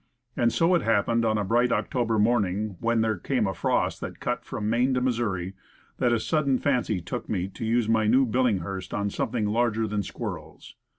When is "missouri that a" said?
5.01-6.19